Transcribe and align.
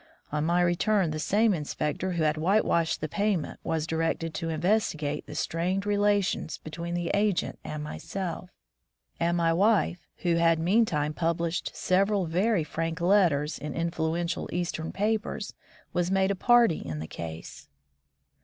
On 0.31 0.43
my 0.43 0.61
return, 0.63 1.11
the 1.11 1.19
same 1.19 1.53
inspector 1.53 2.13
who 2.13 2.23
had 2.23 2.35
white 2.35 2.65
washed 2.65 3.01
the 3.01 3.07
payment 3.07 3.59
was 3.63 3.85
directed 3.85 4.33
to 4.33 4.47
investi 4.47 4.97
gate 4.97 5.27
the 5.27 5.33
'^strained 5.33 5.85
relations'' 5.85 6.57
between 6.57 6.95
the 6.95 7.09
agent 7.09 7.59
and 7.63 7.83
myself, 7.83 8.49
and 9.19 9.37
my 9.37 9.53
wife, 9.53 10.07
who 10.23 10.37
had 10.37 10.57
meantime 10.57 11.13
published 11.13 11.75
several 11.75 12.25
very 12.25 12.63
frank 12.63 12.99
letters 12.99 13.59
in 13.59 13.75
influential 13.75 14.49
eastern 14.51 14.91
papers, 14.91 15.53
was 15.93 16.09
made 16.09 16.31
a 16.31 16.35
party 16.35 16.79
in 16.79 16.97
the 16.97 17.05
case. 17.05 17.69